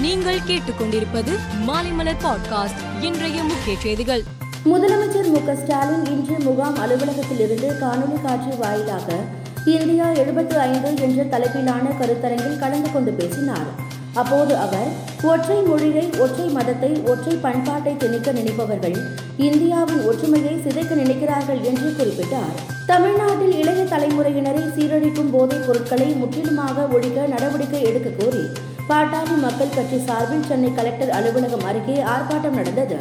நீங்கள் 0.00 0.38
கேட்டுக்கொண்டிருப்பது 0.46 1.32
மாலைமலர் 1.66 2.20
பாட்காஸ்ட் 2.24 2.80
இன்றைய 3.00 3.42
முக்கிய 3.42 3.76
செய்திகள். 3.78 4.22
முதலமைச்சர் 4.64 5.28
மு 5.30 5.56
ஸ்டாலின் 5.56 6.06
இன்று 6.06 6.36
முகாம் 6.38 6.76
அலுவலகத்திலிருந்து 6.76 7.68
காணொலி 7.80 8.22
காட்சி 8.22 8.56
வாயிலாக 8.58 9.12
இந்தியா 9.64 10.06
எழுபத்து 10.12 10.58
ஐந்து 10.58 10.94
என்ற 10.96 11.38
தலைப்பிலான 11.38 11.92
கருத்தரங்கில் 12.00 12.58
கலந்து 12.58 12.92
கொண்டு 12.92 13.12
பேசினார். 13.12 13.68
அப்போது 14.14 14.56
அவர் 14.56 14.88
ஒற்றை 15.22 15.62
மொழியை 15.62 16.10
ஒற்றை 16.18 16.48
மதத்தை 16.48 17.02
ஒற்றை 17.06 17.34
பண்பாட்டை 17.34 17.96
திணிக்க 17.96 18.32
நினைப்பவர்கள் 18.32 18.98
இந்தியாவின் 19.36 20.02
ஒற்றுமையை 20.04 20.54
சிதைக்க 20.62 20.94
நினைக்கிறார்கள் 20.94 21.60
என்று 21.62 21.94
குறிப்பிட்டார். 21.98 22.56
தமிழ்நாட்டில் 22.86 23.54
இளைய 23.58 23.84
தலைமுறையினரை 23.84 24.64
சீரழிக்கும் 24.76 25.30
போதைப் 25.30 25.66
பொருட்களை 25.66 26.06
முற்றிலுமாக 26.06 26.86
ஒழிக்க 26.86 27.26
நடவடிக்கை 27.26 27.82
எடுக்க 27.82 28.24
கோரி 28.24 28.44
பாட்டாளி 28.90 29.34
மக்கள் 29.40 29.74
கட்சி 29.74 29.98
சார்பில் 30.06 30.46
சென்னை 30.48 30.70
கலெக்டர் 30.74 31.10
அலுவலகம் 31.10 31.64
அருகே 31.64 31.96
ஆர்ப்பாட்டம் 32.12 32.56
நடந்தது. 32.60 32.96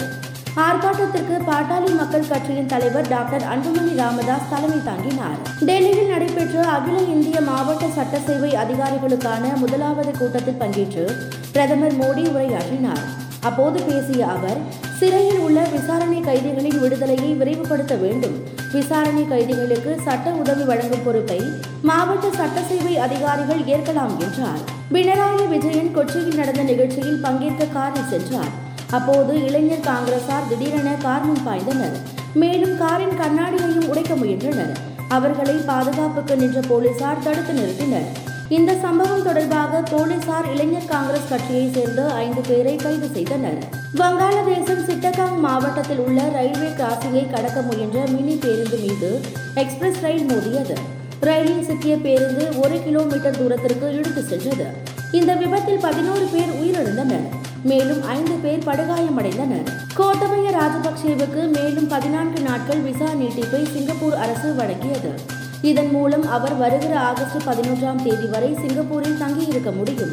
ஆர்ப்பாட்டத்திற்கு 0.65 1.35
பாட்டாளி 1.47 1.89
மக்கள் 1.95 2.27
கட்சியின் 2.27 2.69
தலைவர் 2.73 3.07
டாக்டர் 3.07 3.45
அன்புமணி 3.53 3.93
ராமதாஸ் 3.95 4.49
தலைமை 4.49 4.79
தாங்கினார். 4.89 5.37
டெல்லியில் 5.69 6.11
நடைபெற்ற 6.13 6.65
அகில 6.75 6.97
இந்திய 7.15 7.41
மாவட்ட 7.41 7.87
சட்ட 7.87 8.19
சேவை 8.19 8.51
அதிகாரிகளுக்கான 8.63 9.55
முதலாவது 9.55 10.13
கூட்டத்தில் 10.17 10.61
பங்கேற்று 10.61 11.05
பிரதமர் 11.51 11.97
மோடி 12.01 12.25
உரையாற்றினார். 12.33 13.03
அப்போது 13.41 13.79
பேசிய 13.81 14.27
அவர் 14.27 14.61
சிறையில் 14.99 15.39
உள்ள 15.39 15.59
விசாரணை 15.75 16.21
கைதிகளின் 16.21 16.79
விடுதலையை 16.79 17.33
விரைவுபடுத்த 17.33 17.95
வேண்டும் 17.95 18.37
விசாரணை 18.71 19.27
கைதிகளுக்கு 19.27 19.99
சட்ட 20.05 20.29
உதவி 20.31 20.63
வழங்கும் 20.63 21.03
பொறுப்பை 21.05 21.39
மாவட்ட 21.81 22.27
சட்ட 22.29 22.61
சேவை 22.61 22.97
அதிகாரிகள் 22.97 23.63
ஏற்கலாம் 23.65 24.15
என்றார். 24.19 24.61
பினராயி 24.93 25.47
விஜயன் 25.47 25.95
கொச்சியில் 25.95 26.35
நடந்த 26.35 26.63
நிகழ்ச்சியில் 26.63 27.21
பங்கேற்க 27.21 27.65
காரில் 27.65 28.09
சென்றார். 28.09 28.53
அப்போது 28.91 29.45
இளைஞர் 29.45 29.87
காங்கிரசார் 29.89 30.47
திடீரென 30.49 30.95
கார் 31.01 31.25
முன் 31.25 31.43
பாய்ந்தனர். 31.47 31.97
மேலும் 32.33 32.77
காரின் 32.77 33.19
கண்ணாடியையும் 33.19 33.87
உடைக்க 33.87 34.15
முயன்றனர். 34.15 34.73
அவர்களை 35.07 35.55
பாதுகாப்புக்கு 35.55 36.35
நின்ற 36.35 36.59
போலீசார் 36.67 37.23
தடுத்து 37.23 37.53
நிறுத்தினர். 37.53 38.09
இந்த 38.49 38.75
சம்பவம் 38.81 39.23
தொடர்பாக 39.23 39.81
போலீசார் 39.91 40.51
இளைஞர் 40.51 40.85
காங்கிரஸ் 40.85 41.27
கட்சியை 41.29 41.71
சேர்ந்த 41.73 42.13
ஐந்து 42.13 42.41
பேரை 42.47 42.75
கைது 42.75 43.07
செய்தனர் 43.13 43.57
வங்காளதேசம் 43.95 44.81
சிட்டகாங் 44.87 45.37
மாவட்டத்தில் 45.37 45.97
உள்ள 45.97 46.29
ரயில்வே 46.29 46.67
கிராசிங்கை 46.67 47.31
கடக்க 47.31 47.61
முயன்ற 47.61 48.05
மினி 48.07 48.35
பேருந்து 48.35 48.77
மீது 48.77 49.21
எக்ஸ்பிரஸ் 49.55 50.01
ரயில் 50.01 50.25
மோதியது. 50.25 50.77
ரயிலில் 51.19 51.63
சிக்கிய 51.63 51.97
பேருந்து 51.97 52.59
ஒரு 52.63 52.83
கிலோமீட்டர் 52.83 53.37
தூரத்திற்கு 53.37 53.93
இழுத்து 53.93 54.23
சென்றது. 54.23 54.65
இந்த 55.11 55.33
விபத்தில் 55.33 55.83
பதினோரு 55.87 56.25
பேர் 56.33 56.55
உயிரிழந்தனர். 56.61 57.27
மேலும் 57.63 58.03
ஐந்து 58.03 58.31
பேர் 58.31 58.65
படுகாயமடைந்தனர். 58.65 59.67
கோட்டபய 59.97 60.47
ராஜபக்சேவுக்கு 60.59 61.51
மேலும் 61.51 61.87
பதினான்கு 61.87 62.41
நாட்கள் 62.41 62.79
விசா 62.79 63.05
நீட்டிப்பை 63.05 63.71
சிங்கப்பூர் 63.73 64.15
அரசு 64.15 64.53
வழங்கியது. 64.53 65.37
இதன் 65.61 65.89
மூலம் 65.89 66.29
அவர் 66.29 66.55
வருகிற 66.55 66.99
ஆகஸ்ட் 66.99 67.47
பதினொன்றாம் 67.47 68.03
தேதி 68.03 68.25
வரை 68.25 68.53
சிங்கப்பூரில் 68.53 69.17
தங்கியிருக்க 69.17 69.71
முடியும். 69.71 70.09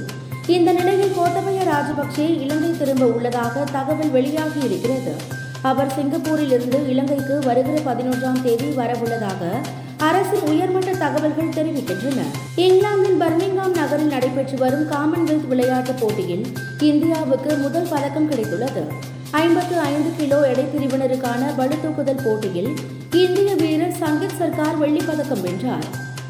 இந்த 0.46 0.72
நிலையில் 0.72 1.12
கோத்தபய 1.12 1.58
ராஜபக்சே 1.64 2.40
இலங்கை 2.40 2.78
திரும்ப 2.78 3.06
உள்ளதாக 3.06 3.64
தகவல் 3.72 4.10
வெளியாகி 4.10 4.60
இருக்கிறது. 4.60 5.12
அவர் 5.62 5.92
சிங்கப்பூரில் 5.92 6.50
இருந்து 6.50 6.88
இலங்கைக்கு 6.88 7.38
வருகிற 7.38 7.78
பதினொன்றாம் 7.78 8.42
தேதி 8.42 8.64
வரவுள்ளதாக 8.64 9.50
அரசின் 9.98 10.40
உயர்மட்ட 10.40 10.90
தகவல்கள் 10.90 11.48
தெரிவிக்கின்றன. 11.48 12.20
இங்கிலாந்தின் 12.56 13.20
பர்மிங்காம் 13.20 13.74
நகரில் 13.74 14.06
நடைபெற்று 14.06 14.58
வரும் 14.58 14.90
காமன்வெல்த் 14.90 15.48
விளையாட்டுப் 15.48 16.00
போட்டியில் 16.00 16.46
இந்தியாவுக்கு 16.80 17.56
முதல் 17.56 17.88
பதக்கம் 17.90 18.30
கிடைத்துள்ளது. 18.30 18.82
ஐம்பத்து 19.30 19.78
ஐந்து 19.78 20.10
கிலோ 20.16 20.48
எடை 20.48 20.64
பிரிவினருக்கான 20.64 21.42
பளுதூக்குதல் 21.58 22.24
போட்டியில் 22.24 22.74
இந்திய 23.12 23.45
சங்கீத் 24.06 24.36
சர்க்கார் 24.38 24.76
வெள்ளிப் 24.76 25.06
பதக்கம் 25.06 25.40
வென்றார். 25.40 25.84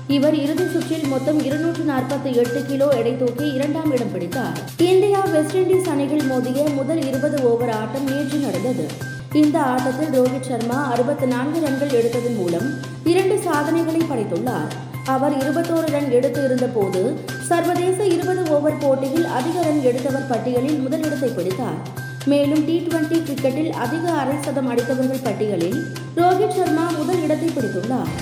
இவர் 0.08 0.34
இறுதி 0.34 0.62
சுற்றில் 0.72 1.06
மொத்தம் 1.06 1.44
இருநூற்று 1.44 1.84
நாற்பத்தி 1.84 2.34
எட்டு 2.34 2.64
கிலோ 2.66 2.88
எடை 2.88 3.16
தூக்கி 3.16 3.52
இரண்டாம் 3.52 3.92
இடம் 3.92 4.12
பிடித்தார். 4.12 4.58
இந்தியா 4.78 5.20
வெஸ்ட் 5.20 5.56
இண்டீஸ் 5.56 5.88
அணிகள் 5.88 6.22
மோதிய 6.22 6.62
முதல் 6.74 7.06
இருபது 7.06 7.42
ஓவர் 7.42 7.70
ஆட்டம் 7.70 8.04
நேற்று 8.04 8.38
நடந்தது. 8.38 8.86
இந்த 9.32 9.62
ஆட்டத்தில் 9.62 10.20
ரோஹித் 10.20 10.48
சர்மா 10.48 10.84
அறுபத்தி 10.84 11.26
நான்கு 11.26 11.60
ரன்கள் 11.60 11.88
எடுத்ததன் 11.88 12.36
மூலம் 12.36 12.72
இரண்டு 13.04 13.38
சாதனைகளை 13.38 14.00
படைத்துள்ளார். 14.00 14.70
அவர் 15.06 15.36
இருபத்தோரு 15.36 15.90
ரன் 15.90 16.10
எடுத்து 16.10 16.44
இருந்த 16.44 16.66
போது 16.66 17.20
சர்வதேச 17.46 18.04
இருபது 18.04 18.50
ஓவர் 18.50 18.78
போட்டியில் 18.78 19.24
அதிக 19.24 19.62
ரன் 19.62 19.82
எடுத்தவர் 19.82 20.26
பட்டியலில் 20.26 20.78
முதலிடத்தை 20.78 21.28
பிடித்தார். 21.28 22.04
மேலும் 22.24 22.64
டி 22.64 22.86
டுவெண்டி 22.88 23.22
கிரிக்கெட்டில் 23.22 23.70
அதிக 23.70 24.10
அரை 24.10 24.36
சதம் 24.44 24.76
அடித்தவர்கள் 24.76 25.22
பட்டியலில் 25.22 25.84
ரோஹித் 26.16 26.56
சர்மா 26.56 26.90
முதல் 26.98 27.15
இடத்தை 27.26 27.48
பிடித்துள்ளார். 27.48 28.12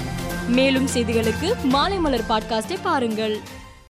மேலும் 0.59 0.88
செய்திகளுக்கு 0.94 1.50
மாலை 1.75 1.98
மலர் 1.98 2.28
பாட்காஸ்டை 2.28 2.78
பாருங்கள். 2.82 3.37